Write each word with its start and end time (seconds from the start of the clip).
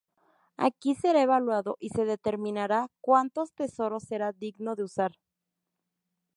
Aquí 0.57 0.95
será 0.95 1.21
evaluado 1.21 1.77
y 1.79 1.89
se 1.89 2.05
determinará 2.05 2.87
cuántos 3.01 3.53
tesoros 3.53 4.01
será 4.01 4.31
digno 4.31 4.73
de 4.75 4.81
usar. 4.83 5.11